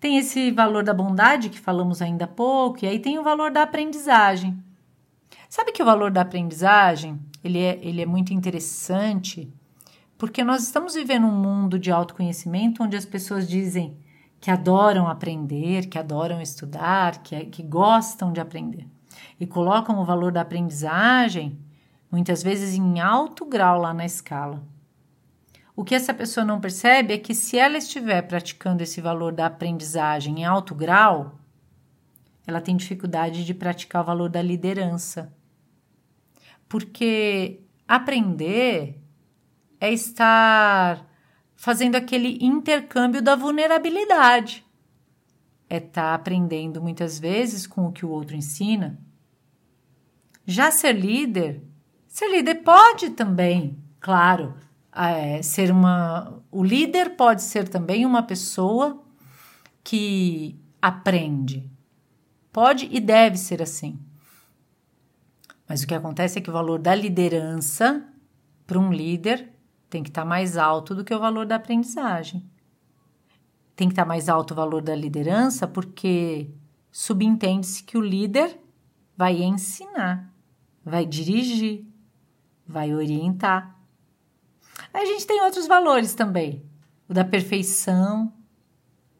Tem 0.00 0.16
esse 0.16 0.50
valor 0.50 0.82
da 0.82 0.94
bondade 0.94 1.50
que 1.50 1.60
falamos 1.60 2.00
ainda 2.00 2.24
há 2.24 2.28
pouco, 2.28 2.84
e 2.84 2.88
aí 2.88 2.98
tem 2.98 3.18
o 3.18 3.22
valor 3.22 3.50
da 3.50 3.62
aprendizagem. 3.62 4.58
Sabe 5.48 5.72
que 5.72 5.82
o 5.82 5.86
valor 5.86 6.10
da 6.10 6.22
aprendizagem 6.22 7.20
ele 7.42 7.58
é, 7.58 7.78
ele 7.82 8.00
é 8.00 8.06
muito 8.06 8.32
interessante 8.32 9.52
porque 10.20 10.44
nós 10.44 10.62
estamos 10.62 10.92
vivendo 10.94 11.26
um 11.26 11.34
mundo 11.34 11.78
de 11.78 11.90
autoconhecimento 11.90 12.82
onde 12.82 12.94
as 12.94 13.06
pessoas 13.06 13.48
dizem 13.48 13.96
que 14.38 14.50
adoram 14.50 15.08
aprender, 15.08 15.86
que 15.86 15.98
adoram 15.98 16.42
estudar, 16.42 17.22
que, 17.22 17.46
que 17.46 17.62
gostam 17.62 18.30
de 18.30 18.38
aprender. 18.38 18.86
E 19.40 19.46
colocam 19.46 19.98
o 19.98 20.04
valor 20.04 20.30
da 20.30 20.42
aprendizagem, 20.42 21.58
muitas 22.12 22.42
vezes, 22.42 22.74
em 22.74 23.00
alto 23.00 23.46
grau 23.46 23.80
lá 23.80 23.94
na 23.94 24.04
escala. 24.04 24.62
O 25.74 25.82
que 25.82 25.94
essa 25.94 26.12
pessoa 26.12 26.44
não 26.44 26.60
percebe 26.60 27.14
é 27.14 27.18
que 27.18 27.34
se 27.34 27.56
ela 27.56 27.78
estiver 27.78 28.20
praticando 28.20 28.82
esse 28.82 29.00
valor 29.00 29.32
da 29.32 29.46
aprendizagem 29.46 30.40
em 30.40 30.44
alto 30.44 30.74
grau, 30.74 31.40
ela 32.46 32.60
tem 32.60 32.76
dificuldade 32.76 33.42
de 33.42 33.54
praticar 33.54 34.02
o 34.02 34.06
valor 34.06 34.28
da 34.28 34.42
liderança. 34.42 35.32
Porque 36.68 37.62
aprender 37.88 38.99
é 39.80 39.90
estar 39.92 41.06
fazendo 41.56 41.96
aquele 41.96 42.38
intercâmbio 42.44 43.22
da 43.22 43.34
vulnerabilidade. 43.34 44.64
É 45.68 45.78
estar 45.78 46.02
tá 46.02 46.14
aprendendo 46.14 46.82
muitas 46.82 47.18
vezes 47.18 47.66
com 47.66 47.86
o 47.86 47.92
que 47.92 48.04
o 48.04 48.10
outro 48.10 48.36
ensina. 48.36 49.00
Já 50.44 50.70
ser 50.70 50.92
líder, 50.92 51.62
ser 52.06 52.28
líder 52.28 52.56
pode 52.56 53.10
também, 53.10 53.78
claro, 54.00 54.54
é, 54.92 55.40
ser 55.42 55.70
uma. 55.70 56.42
O 56.50 56.64
líder 56.64 57.10
pode 57.10 57.42
ser 57.42 57.68
também 57.68 58.04
uma 58.04 58.22
pessoa 58.22 59.02
que 59.84 60.58
aprende. 60.82 61.70
Pode 62.52 62.88
e 62.90 62.98
deve 62.98 63.36
ser 63.36 63.62
assim. 63.62 63.98
Mas 65.68 65.82
o 65.82 65.86
que 65.86 65.94
acontece 65.94 66.38
é 66.38 66.42
que 66.42 66.50
o 66.50 66.52
valor 66.52 66.80
da 66.80 66.94
liderança 66.94 68.04
para 68.66 68.78
um 68.78 68.92
líder 68.92 69.52
tem 69.90 70.04
que 70.04 70.08
estar 70.08 70.22
tá 70.22 70.28
mais 70.28 70.56
alto 70.56 70.94
do 70.94 71.04
que 71.04 71.12
o 71.12 71.18
valor 71.18 71.44
da 71.44 71.56
aprendizagem. 71.56 72.48
Tem 73.74 73.88
que 73.88 73.92
estar 73.92 74.04
tá 74.04 74.08
mais 74.08 74.28
alto 74.28 74.52
o 74.52 74.54
valor 74.54 74.80
da 74.80 74.94
liderança, 74.94 75.66
porque 75.66 76.48
subentende-se 76.92 77.82
que 77.82 77.98
o 77.98 78.00
líder 78.00 78.56
vai 79.16 79.42
ensinar, 79.42 80.32
vai 80.84 81.04
dirigir, 81.04 81.84
vai 82.66 82.94
orientar. 82.94 83.76
A 84.94 85.04
gente 85.04 85.26
tem 85.26 85.42
outros 85.42 85.66
valores 85.66 86.14
também: 86.14 86.64
o 87.08 87.12
da 87.12 87.24
perfeição, 87.24 88.32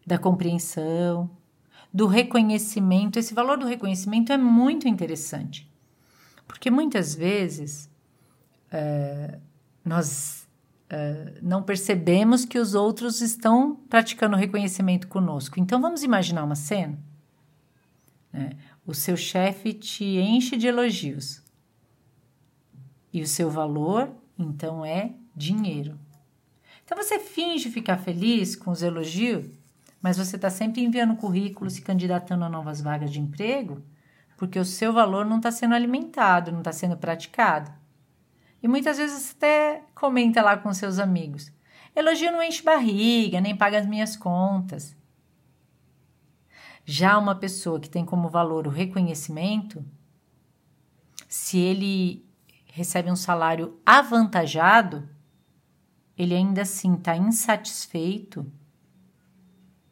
da 0.06 0.18
compreensão, 0.18 1.30
do 1.92 2.06
reconhecimento. 2.06 3.18
Esse 3.18 3.34
valor 3.34 3.58
do 3.58 3.66
reconhecimento 3.66 4.32
é 4.32 4.38
muito 4.38 4.86
interessante, 4.86 5.68
porque 6.46 6.70
muitas 6.70 7.14
vezes 7.14 7.90
é, 8.70 9.38
nós 9.84 10.39
Não 11.40 11.62
percebemos 11.62 12.44
que 12.44 12.58
os 12.58 12.74
outros 12.74 13.20
estão 13.20 13.76
praticando 13.88 14.36
reconhecimento 14.36 15.06
conosco. 15.08 15.60
Então 15.60 15.80
vamos 15.80 16.02
imaginar 16.02 16.44
uma 16.44 16.56
cena. 16.56 16.98
Né? 18.32 18.50
O 18.86 18.92
seu 18.94 19.16
chefe 19.16 19.72
te 19.72 20.04
enche 20.04 20.56
de 20.56 20.66
elogios. 20.66 21.42
E 23.12 23.22
o 23.22 23.26
seu 23.26 23.50
valor, 23.50 24.10
então, 24.38 24.84
é 24.84 25.12
dinheiro. 25.34 25.98
Então 26.84 26.96
você 26.96 27.18
finge 27.18 27.70
ficar 27.70 27.98
feliz 27.98 28.56
com 28.56 28.70
os 28.70 28.82
elogios, 28.82 29.46
mas 30.02 30.16
você 30.16 30.36
está 30.36 30.50
sempre 30.50 30.82
enviando 30.82 31.16
currículo, 31.16 31.70
se 31.70 31.82
candidatando 31.82 32.44
a 32.44 32.48
novas 32.48 32.80
vagas 32.80 33.12
de 33.12 33.20
emprego, 33.20 33.82
porque 34.36 34.58
o 34.58 34.64
seu 34.64 34.92
valor 34.92 35.24
não 35.24 35.36
está 35.36 35.52
sendo 35.52 35.74
alimentado, 35.74 36.50
não 36.50 36.60
está 36.60 36.72
sendo 36.72 36.96
praticado. 36.96 37.70
E 38.62 38.68
muitas 38.68 38.98
vezes 38.98 39.34
até 39.36 39.82
comenta 39.94 40.42
lá 40.42 40.56
com 40.56 40.72
seus 40.72 40.98
amigos: 40.98 41.52
elogio 41.94 42.30
não 42.30 42.42
enche 42.42 42.62
barriga, 42.62 43.40
nem 43.40 43.56
paga 43.56 43.78
as 43.78 43.86
minhas 43.86 44.16
contas. 44.16 44.96
Já 46.84 47.18
uma 47.18 47.34
pessoa 47.34 47.78
que 47.78 47.88
tem 47.88 48.04
como 48.04 48.28
valor 48.28 48.66
o 48.66 48.70
reconhecimento, 48.70 49.84
se 51.28 51.58
ele 51.58 52.26
recebe 52.66 53.10
um 53.10 53.16
salário 53.16 53.80
avantajado, 53.84 55.08
ele 56.16 56.34
ainda 56.34 56.62
assim 56.62 56.94
está 56.94 57.16
insatisfeito 57.16 58.50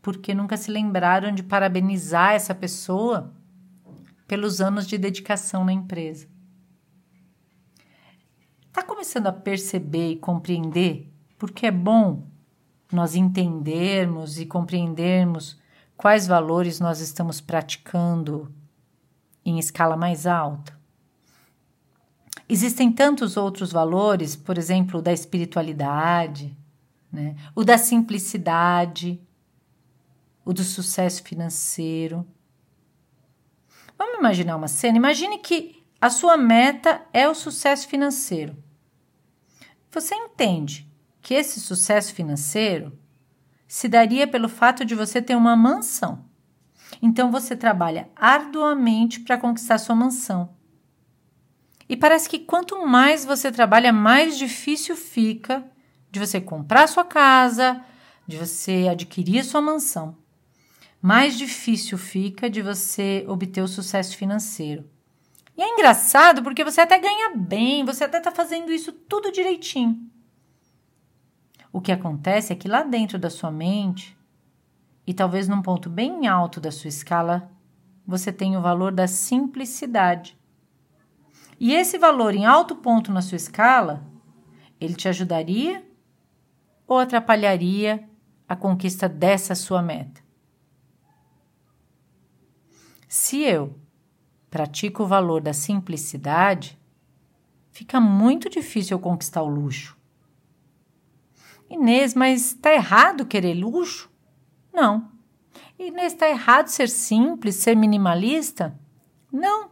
porque 0.00 0.34
nunca 0.34 0.56
se 0.56 0.70
lembraram 0.70 1.34
de 1.34 1.42
parabenizar 1.42 2.32
essa 2.32 2.54
pessoa 2.54 3.34
pelos 4.26 4.60
anos 4.60 4.86
de 4.86 4.96
dedicação 4.96 5.64
na 5.64 5.72
empresa. 5.72 6.28
Está 8.68 8.82
começando 8.82 9.26
a 9.26 9.32
perceber 9.32 10.12
e 10.12 10.16
compreender 10.16 11.10
porque 11.38 11.66
é 11.66 11.70
bom 11.70 12.26
nós 12.92 13.14
entendermos 13.14 14.38
e 14.38 14.44
compreendermos 14.44 15.58
quais 15.96 16.26
valores 16.26 16.80
nós 16.80 17.00
estamos 17.00 17.40
praticando 17.40 18.52
em 19.44 19.58
escala 19.58 19.96
mais 19.96 20.26
alta? 20.26 20.76
Existem 22.48 22.90
tantos 22.90 23.36
outros 23.36 23.70
valores, 23.70 24.34
por 24.34 24.58
exemplo, 24.58 25.00
da 25.00 25.12
espiritualidade, 25.12 26.56
né? 27.12 27.36
o 27.54 27.62
da 27.62 27.78
simplicidade, 27.78 29.20
o 30.44 30.52
do 30.52 30.64
sucesso 30.64 31.22
financeiro. 31.22 32.26
Vamos 33.98 34.18
imaginar 34.18 34.56
uma 34.56 34.68
cena? 34.68 34.96
Imagine 34.96 35.38
que 35.38 35.77
a 36.00 36.10
sua 36.10 36.36
meta 36.36 37.02
é 37.12 37.28
o 37.28 37.34
sucesso 37.34 37.88
financeiro. 37.88 38.56
Você 39.90 40.14
entende 40.14 40.88
que 41.20 41.34
esse 41.34 41.60
sucesso 41.60 42.14
financeiro 42.14 42.96
se 43.66 43.88
daria 43.88 44.26
pelo 44.26 44.48
fato 44.48 44.84
de 44.84 44.94
você 44.94 45.20
ter 45.20 45.34
uma 45.34 45.56
mansão. 45.56 46.24
Então 47.02 47.30
você 47.30 47.56
trabalha 47.56 48.08
arduamente 48.14 49.20
para 49.20 49.36
conquistar 49.36 49.78
sua 49.78 49.94
mansão. 49.94 50.56
E 51.88 51.96
parece 51.96 52.28
que 52.28 52.38
quanto 52.38 52.86
mais 52.86 53.24
você 53.24 53.50
trabalha, 53.50 53.92
mais 53.92 54.38
difícil 54.38 54.94
fica 54.94 55.64
de 56.10 56.20
você 56.20 56.40
comprar 56.40 56.86
sua 56.86 57.04
casa, 57.04 57.82
de 58.26 58.36
você 58.36 58.86
adquirir 58.90 59.44
sua 59.44 59.60
mansão. 59.60 60.16
Mais 61.00 61.36
difícil 61.36 61.98
fica 61.98 62.48
de 62.48 62.62
você 62.62 63.24
obter 63.26 63.62
o 63.62 63.68
sucesso 63.68 64.16
financeiro. 64.16 64.88
E 65.58 65.62
é 65.62 65.68
engraçado 65.72 66.40
porque 66.44 66.62
você 66.62 66.82
até 66.82 66.96
ganha 67.00 67.34
bem, 67.34 67.84
você 67.84 68.04
até 68.04 68.18
está 68.18 68.30
fazendo 68.30 68.70
isso 68.70 68.92
tudo 68.92 69.32
direitinho. 69.32 70.08
O 71.72 71.80
que 71.80 71.90
acontece 71.90 72.52
é 72.52 72.56
que 72.56 72.68
lá 72.68 72.84
dentro 72.84 73.18
da 73.18 73.28
sua 73.28 73.50
mente, 73.50 74.16
e 75.04 75.12
talvez 75.12 75.48
num 75.48 75.60
ponto 75.60 75.90
bem 75.90 76.28
alto 76.28 76.60
da 76.60 76.70
sua 76.70 76.86
escala, 76.86 77.50
você 78.06 78.32
tem 78.32 78.56
o 78.56 78.62
valor 78.62 78.92
da 78.92 79.08
simplicidade. 79.08 80.38
E 81.58 81.74
esse 81.74 81.98
valor 81.98 82.36
em 82.36 82.46
alto 82.46 82.76
ponto 82.76 83.10
na 83.10 83.20
sua 83.20 83.34
escala, 83.34 84.06
ele 84.80 84.94
te 84.94 85.08
ajudaria 85.08 85.84
ou 86.86 87.00
atrapalharia 87.00 88.08
a 88.48 88.54
conquista 88.54 89.08
dessa 89.08 89.56
sua 89.56 89.82
meta? 89.82 90.22
Se 93.08 93.42
eu 93.42 93.76
pratico 94.50 95.02
o 95.02 95.06
valor 95.06 95.40
da 95.40 95.52
simplicidade, 95.52 96.78
fica 97.70 98.00
muito 98.00 98.48
difícil 98.48 98.98
conquistar 98.98 99.42
o 99.42 99.48
luxo. 99.48 99.96
Inês, 101.70 102.14
mas 102.14 102.52
está 102.52 102.72
errado 102.72 103.26
querer 103.26 103.54
luxo? 103.54 104.10
Não. 104.72 105.10
Inês, 105.78 106.12
está 106.12 106.28
errado 106.28 106.68
ser 106.68 106.88
simples, 106.88 107.56
ser 107.56 107.76
minimalista? 107.76 108.78
Não. 109.30 109.70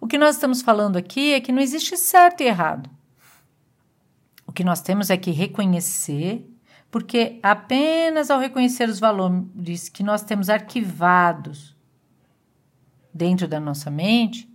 O 0.00 0.06
que 0.06 0.18
nós 0.18 0.36
estamos 0.36 0.62
falando 0.62 0.96
aqui 0.96 1.32
é 1.32 1.40
que 1.40 1.52
não 1.52 1.60
existe 1.60 1.96
certo 1.96 2.42
e 2.42 2.44
errado. 2.44 2.88
O 4.46 4.52
que 4.52 4.64
nós 4.64 4.80
temos 4.80 5.10
é 5.10 5.16
que 5.16 5.30
reconhecer, 5.30 6.44
porque 6.90 7.38
apenas 7.42 8.30
ao 8.30 8.40
reconhecer 8.40 8.88
os 8.88 8.98
valores 8.98 9.88
que 9.88 10.02
nós 10.02 10.22
temos 10.22 10.50
arquivados 10.50 11.76
dentro 13.12 13.46
da 13.48 13.58
nossa 13.58 13.90
mente, 13.90 14.48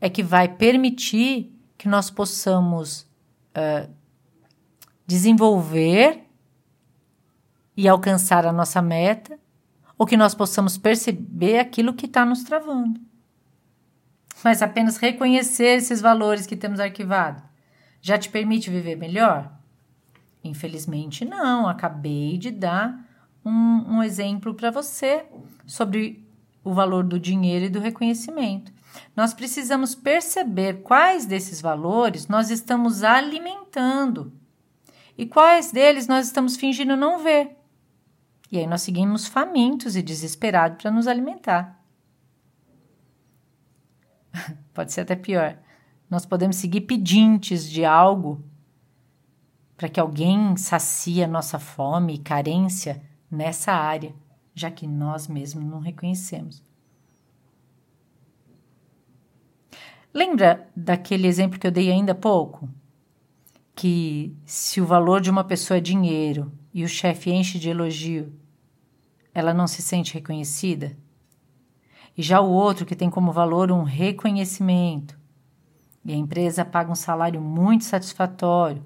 é 0.00 0.08
que 0.08 0.22
vai 0.22 0.48
permitir 0.48 1.52
que 1.76 1.88
nós 1.88 2.10
possamos 2.10 3.02
uh, 3.56 3.90
desenvolver 5.06 6.24
e 7.76 7.88
alcançar 7.88 8.46
a 8.46 8.52
nossa 8.52 8.80
meta, 8.80 9.38
ou 9.98 10.06
que 10.06 10.16
nós 10.16 10.34
possamos 10.34 10.76
perceber 10.78 11.58
aquilo 11.58 11.94
que 11.94 12.06
está 12.06 12.24
nos 12.24 12.44
travando 12.44 13.00
mas 14.44 14.60
apenas 14.60 14.98
reconhecer 14.98 15.78
esses 15.78 16.02
valores 16.02 16.46
que 16.46 16.54
temos 16.54 16.78
arquivado 16.78 17.42
já 18.02 18.18
te 18.18 18.28
permite 18.28 18.68
viver 18.68 18.96
melhor? 18.96 19.50
Infelizmente, 20.44 21.24
não. 21.24 21.66
Acabei 21.66 22.36
de 22.36 22.50
dar 22.50 23.02
um, 23.42 23.96
um 23.96 24.02
exemplo 24.02 24.52
para 24.52 24.70
você 24.70 25.24
sobre 25.64 26.23
o 26.64 26.72
valor 26.72 27.04
do 27.04 27.20
dinheiro 27.20 27.66
e 27.66 27.68
do 27.68 27.78
reconhecimento. 27.78 28.72
Nós 29.14 29.34
precisamos 29.34 29.94
perceber 29.94 30.82
quais 30.82 31.26
desses 31.26 31.60
valores 31.60 32.26
nós 32.26 32.50
estamos 32.50 33.04
alimentando 33.04 34.32
e 35.16 35.26
quais 35.26 35.70
deles 35.70 36.08
nós 36.08 36.26
estamos 36.26 36.56
fingindo 36.56 36.96
não 36.96 37.22
ver. 37.22 37.56
E 38.50 38.58
aí 38.58 38.66
nós 38.66 38.82
seguimos 38.82 39.26
famintos 39.26 39.96
e 39.96 40.02
desesperados 40.02 40.80
para 40.80 40.90
nos 40.90 41.06
alimentar. 41.06 41.80
Pode 44.72 44.92
ser 44.92 45.02
até 45.02 45.16
pior. 45.16 45.58
Nós 46.08 46.24
podemos 46.24 46.56
seguir 46.56 46.82
pedintes 46.82 47.68
de 47.68 47.84
algo 47.84 48.44
para 49.76 49.88
que 49.88 49.98
alguém 49.98 50.56
sacie 50.56 51.22
a 51.22 51.28
nossa 51.28 51.58
fome 51.58 52.14
e 52.14 52.18
carência 52.18 53.02
nessa 53.30 53.72
área, 53.72 54.14
já 54.54 54.70
que 54.70 54.86
nós 54.86 55.28
mesmos 55.28 55.64
não 55.64 55.80
reconhecemos. 55.80 56.62
Lembra 60.12 60.68
daquele 60.76 61.26
exemplo 61.26 61.58
que 61.58 61.66
eu 61.66 61.72
dei 61.72 61.90
ainda 61.90 62.12
há 62.12 62.14
pouco? 62.14 62.68
Que 63.74 64.36
se 64.46 64.80
o 64.80 64.86
valor 64.86 65.20
de 65.20 65.30
uma 65.30 65.42
pessoa 65.42 65.78
é 65.78 65.80
dinheiro 65.80 66.52
e 66.72 66.84
o 66.84 66.88
chefe 66.88 67.30
enche 67.30 67.58
de 67.58 67.68
elogio, 67.68 68.32
ela 69.34 69.52
não 69.52 69.66
se 69.66 69.82
sente 69.82 70.14
reconhecida? 70.14 70.96
e 72.16 72.22
já 72.22 72.40
o 72.40 72.50
outro 72.50 72.86
que 72.86 72.96
tem 72.96 73.10
como 73.10 73.32
valor 73.32 73.72
um 73.72 73.82
reconhecimento. 73.82 75.18
E 76.04 76.12
a 76.12 76.16
empresa 76.16 76.64
paga 76.64 76.92
um 76.92 76.94
salário 76.94 77.40
muito 77.40 77.84
satisfatório, 77.84 78.84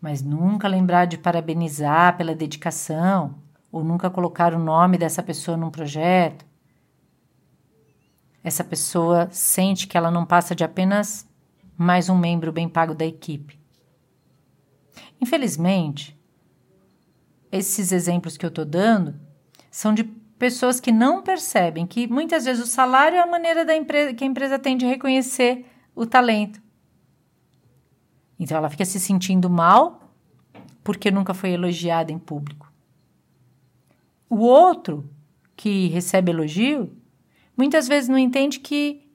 mas 0.00 0.22
nunca 0.22 0.68
lembrar 0.68 1.06
de 1.06 1.16
parabenizar 1.16 2.16
pela 2.16 2.34
dedicação 2.34 3.36
ou 3.76 3.84
nunca 3.84 4.08
colocar 4.08 4.54
o 4.54 4.58
nome 4.58 4.96
dessa 4.96 5.22
pessoa 5.22 5.54
num 5.54 5.70
projeto. 5.70 6.46
Essa 8.42 8.64
pessoa 8.64 9.28
sente 9.30 9.86
que 9.86 9.98
ela 9.98 10.10
não 10.10 10.24
passa 10.24 10.54
de 10.54 10.64
apenas 10.64 11.28
mais 11.76 12.08
um 12.08 12.16
membro 12.16 12.50
bem 12.50 12.70
pago 12.70 12.94
da 12.94 13.04
equipe. 13.04 13.60
Infelizmente, 15.20 16.18
esses 17.52 17.92
exemplos 17.92 18.38
que 18.38 18.46
eu 18.46 18.48
estou 18.48 18.64
dando 18.64 19.20
são 19.70 19.92
de 19.92 20.04
pessoas 20.04 20.80
que 20.80 20.90
não 20.90 21.22
percebem 21.22 21.86
que 21.86 22.06
muitas 22.06 22.46
vezes 22.46 22.64
o 22.64 22.66
salário 22.66 23.18
é 23.18 23.20
a 23.20 23.26
maneira 23.26 23.62
da 23.62 23.76
empresa 23.76 24.14
que 24.14 24.24
a 24.24 24.26
empresa 24.26 24.58
tem 24.58 24.74
de 24.74 24.86
reconhecer 24.86 25.66
o 25.94 26.06
talento. 26.06 26.62
Então 28.38 28.56
ela 28.56 28.70
fica 28.70 28.86
se 28.86 28.98
sentindo 28.98 29.50
mal 29.50 30.14
porque 30.82 31.10
nunca 31.10 31.34
foi 31.34 31.50
elogiada 31.50 32.10
em 32.10 32.18
público. 32.18 32.65
O 34.36 34.40
outro 34.40 35.08
que 35.56 35.88
recebe 35.88 36.30
elogio 36.30 36.96
muitas 37.56 37.88
vezes 37.88 38.08
não 38.08 38.18
entende 38.18 38.60
que 38.60 39.08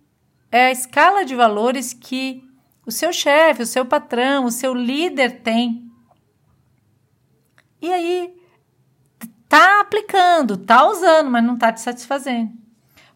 é 0.52 0.68
a 0.68 0.72
escala 0.72 1.24
de 1.24 1.36
valores 1.36 1.94
que 1.94 2.44
o 2.86 2.92
seu 2.92 3.14
chefe, 3.14 3.62
o 3.62 3.68
seu 3.68 3.86
patrão, 3.86 4.46
o 4.46 4.52
seu 4.52 4.74
líder 4.74 5.42
tem. 5.42 5.90
E 7.82 7.92
aí 7.92 8.36
Tá 9.48 9.82
aplicando, 9.82 10.56
tá 10.56 10.90
usando, 10.90 11.30
mas 11.30 11.44
não 11.44 11.58
tá 11.58 11.74
te 11.74 11.82
satisfazendo. 11.82 12.54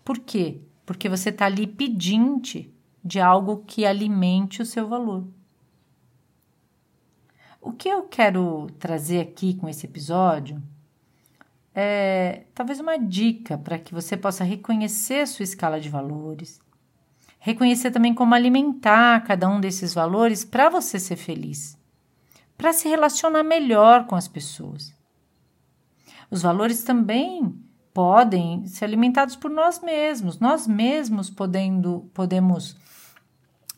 Por 0.03 0.19
quê? 0.19 0.59
porque 0.85 1.09
você 1.09 1.29
está 1.29 1.45
ali 1.45 1.65
pedinte 1.65 2.71
de 3.03 3.19
algo 3.19 3.63
que 3.65 3.85
alimente 3.85 4.61
o 4.61 4.65
seu 4.65 4.87
valor. 4.87 5.27
O 7.59 7.71
que 7.71 7.89
eu 7.89 8.03
quero 8.03 8.67
trazer 8.77 9.19
aqui 9.19 9.55
com 9.55 9.67
esse 9.67 9.85
episódio 9.85 10.61
é 11.75 12.43
talvez 12.55 12.79
uma 12.79 12.97
dica 12.97 13.57
para 13.57 13.77
que 13.77 13.93
você 13.93 14.15
possa 14.15 14.45
reconhecer 14.45 15.21
a 15.21 15.27
sua 15.27 15.43
escala 15.43 15.79
de 15.79 15.89
valores, 15.89 16.61
reconhecer 17.37 17.91
também 17.91 18.13
como 18.13 18.33
alimentar 18.33 19.25
cada 19.25 19.49
um 19.49 19.59
desses 19.59 19.93
valores 19.93 20.45
para 20.45 20.69
você 20.69 20.97
ser 20.97 21.17
feliz, 21.17 21.77
para 22.57 22.71
se 22.71 22.87
relacionar 22.87 23.43
melhor 23.43 24.07
com 24.07 24.15
as 24.15 24.27
pessoas. 24.27 24.95
Os 26.31 26.41
valores 26.41 26.81
também 26.83 27.53
podem 27.93 28.65
ser 28.67 28.85
alimentados 28.85 29.35
por 29.35 29.51
nós 29.51 29.81
mesmos, 29.81 30.39
nós 30.39 30.65
mesmos 30.65 31.29
podendo, 31.29 32.09
podemos 32.13 32.77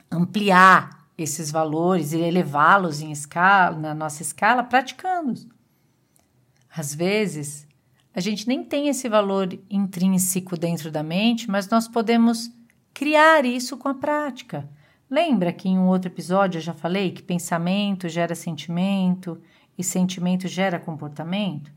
ampliar 0.10 1.08
esses 1.18 1.50
valores 1.50 2.14
e 2.14 2.20
elevá-los 2.20 3.02
em 3.02 3.12
escala, 3.12 3.76
na 3.76 3.94
nossa 3.94 4.22
escala, 4.22 4.64
praticando-os. 4.64 5.48
Às 6.70 6.94
vezes, 6.94 7.67
a 8.18 8.20
gente 8.20 8.48
nem 8.48 8.64
tem 8.64 8.88
esse 8.88 9.08
valor 9.08 9.48
intrínseco 9.70 10.58
dentro 10.58 10.90
da 10.90 11.04
mente, 11.04 11.48
mas 11.48 11.70
nós 11.70 11.88
podemos 11.88 12.52
criar 12.92 13.46
isso 13.46 13.78
com 13.78 13.88
a 13.90 13.94
prática. 13.94 14.68
Lembra 15.08 15.54
que 15.54 15.70
em 15.70 15.78
um 15.78 15.86
outro 15.86 16.10
episódio 16.10 16.58
eu 16.58 16.62
já 16.64 16.74
falei 16.74 17.12
que 17.12 17.22
pensamento 17.22 18.10
gera 18.10 18.34
sentimento 18.34 19.40
e 19.78 19.84
sentimento 19.84 20.48
gera 20.48 20.80
comportamento? 20.80 21.72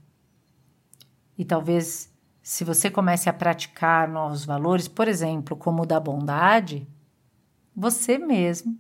E 1.37 1.45
talvez, 1.45 2.11
se 2.43 2.65
você 2.65 2.91
comece 2.91 3.29
a 3.29 3.35
praticar 3.35 4.09
novos 4.09 4.47
valores, 4.47 4.89
por 4.89 5.09
exemplo, 5.09 5.55
como 5.55 5.83
o 5.83 5.87
da 5.87 6.01
bondade, 6.01 6.89
você 7.77 8.17
mesmo 8.17 8.79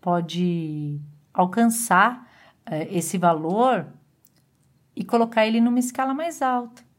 pode 0.00 1.00
alcançar 1.34 2.30
uh, 2.70 2.86
esse 2.92 3.18
valor 3.18 3.88
e 4.94 5.02
colocar 5.02 5.44
ele 5.44 5.60
numa 5.60 5.80
escala 5.80 6.14
mais 6.14 6.40
alta. 6.40 6.91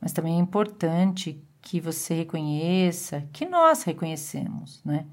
Mas 0.00 0.12
também 0.12 0.36
é 0.36 0.38
importante 0.38 1.42
que 1.60 1.80
você 1.80 2.14
reconheça, 2.14 3.28
que 3.32 3.44
nós 3.44 3.82
reconhecemos, 3.82 4.80
né? 4.84 5.06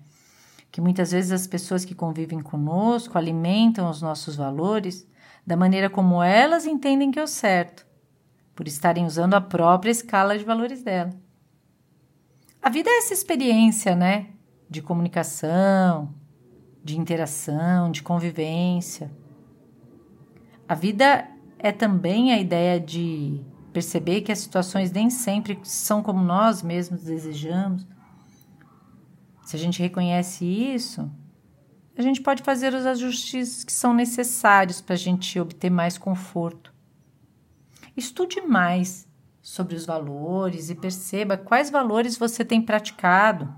Que 0.71 0.81
muitas 0.81 1.11
vezes 1.11 1.31
as 1.31 1.47
pessoas 1.47 1.83
que 1.83 1.95
convivem 1.95 2.39
conosco 2.39 3.17
alimentam 3.17 3.89
os 3.89 4.01
nossos 4.01 4.35
valores 4.35 5.07
da 5.45 5.55
maneira 5.55 5.89
como 5.89 6.21
elas 6.21 6.65
entendem 6.65 7.11
que 7.11 7.19
é 7.19 7.23
o 7.23 7.27
certo, 7.27 7.85
por 8.53 8.67
estarem 8.67 9.05
usando 9.05 9.33
a 9.33 9.41
própria 9.41 9.91
escala 9.91 10.37
de 10.37 10.43
valores 10.43 10.83
dela. 10.83 11.13
A 12.61 12.69
vida 12.69 12.89
é 12.89 12.97
essa 12.97 13.13
experiência, 13.13 13.95
né? 13.95 14.27
de 14.69 14.81
comunicação, 14.81 16.13
de 16.83 16.97
interação, 16.97 17.91
de 17.91 18.03
convivência. 18.03 19.11
A 20.67 20.75
vida 20.75 21.27
é 21.57 21.71
também 21.71 22.33
a 22.33 22.39
ideia 22.39 22.79
de 22.79 23.41
perceber 23.77 24.21
que 24.21 24.31
as 24.31 24.39
situações 24.39 24.91
nem 24.91 25.07
sempre 25.07 25.59
são 25.61 26.01
como 26.01 26.19
nós 26.19 26.63
mesmos 26.63 27.03
desejamos. 27.03 27.85
Se 29.45 29.55
a 29.55 29.59
gente 29.59 29.79
reconhece 29.79 30.43
isso, 30.43 31.07
a 31.95 32.01
gente 32.01 32.19
pode 32.19 32.41
fazer 32.41 32.73
os 32.73 32.87
ajustes 32.87 33.63
que 33.63 33.71
são 33.71 33.93
necessários 33.93 34.81
para 34.81 34.95
a 34.95 34.97
gente 34.97 35.39
obter 35.39 35.69
mais 35.69 35.95
conforto. 35.95 36.73
Estude 37.95 38.41
mais 38.41 39.07
sobre 39.43 39.75
os 39.75 39.85
valores 39.85 40.71
e 40.71 40.75
perceba 40.75 41.37
quais 41.37 41.69
valores 41.69 42.17
você 42.17 42.43
tem 42.43 42.59
praticado 42.59 43.53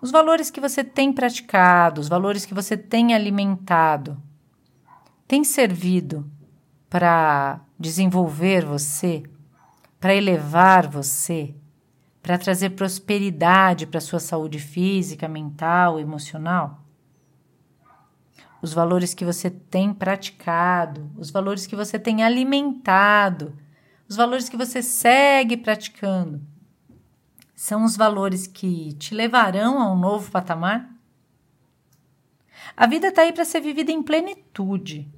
os 0.00 0.12
valores 0.12 0.50
que 0.50 0.60
você 0.60 0.84
tem 0.84 1.12
praticado, 1.12 2.00
os 2.00 2.08
valores 2.08 2.44
que 2.44 2.54
você 2.54 2.76
tem 2.76 3.14
alimentado, 3.14 4.22
têm 5.26 5.42
servido 5.42 6.30
para 6.96 7.60
desenvolver 7.78 8.64
você, 8.64 9.22
para 10.00 10.14
elevar 10.14 10.88
você, 10.88 11.54
para 12.22 12.38
trazer 12.38 12.70
prosperidade 12.70 13.86
para 13.86 14.00
sua 14.00 14.18
saúde 14.18 14.58
física, 14.58 15.28
mental, 15.28 16.00
emocional? 16.00 16.80
Os 18.62 18.72
valores 18.72 19.12
que 19.12 19.26
você 19.26 19.50
tem 19.50 19.92
praticado, 19.92 21.10
os 21.18 21.30
valores 21.30 21.66
que 21.66 21.76
você 21.76 21.98
tem 21.98 22.24
alimentado, 22.24 23.54
os 24.08 24.16
valores 24.16 24.48
que 24.48 24.56
você 24.56 24.80
segue 24.80 25.58
praticando 25.58 26.40
são 27.54 27.84
os 27.84 27.94
valores 27.94 28.46
que 28.46 28.94
te 28.94 29.14
levarão 29.14 29.82
a 29.82 29.92
um 29.92 29.98
novo 29.98 30.30
patamar? 30.30 30.90
A 32.74 32.86
vida 32.86 33.08
está 33.08 33.20
aí 33.20 33.34
para 33.34 33.44
ser 33.44 33.60
vivida 33.60 33.92
em 33.92 34.02
plenitude. 34.02 35.14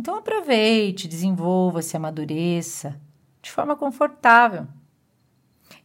Então 0.00 0.16
aproveite, 0.16 1.06
desenvolva-se, 1.06 1.94
amadureça 1.94 2.98
de 3.42 3.50
forma 3.50 3.76
confortável. 3.76 4.66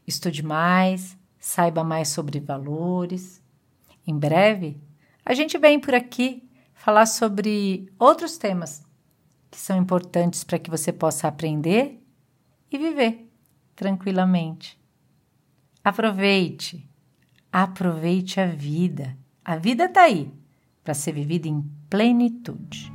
Estude 0.07 0.41
mais, 0.41 1.17
saiba 1.37 1.83
mais 1.83 2.07
sobre 2.07 2.39
valores. 2.39 3.43
Em 4.07 4.17
breve, 4.17 4.79
a 5.25 5.33
gente 5.33 5.57
vem 5.57 5.81
por 5.81 5.93
aqui 5.93 6.49
falar 6.73 7.07
sobre 7.07 7.91
outros 7.99 8.37
temas 8.37 8.85
que 9.51 9.59
são 9.59 9.77
importantes 9.77 10.45
para 10.45 10.59
que 10.59 10.69
você 10.69 10.93
possa 10.93 11.27
aprender 11.27 12.01
e 12.71 12.77
viver 12.77 13.29
tranquilamente. 13.75 14.79
Aproveite, 15.83 16.89
aproveite 17.51 18.39
a 18.39 18.47
vida. 18.47 19.17
A 19.43 19.57
vida 19.57 19.87
está 19.87 20.03
aí 20.03 20.31
para 20.85 20.93
ser 20.93 21.11
vivida 21.11 21.49
em 21.49 21.69
plenitude. 21.89 22.94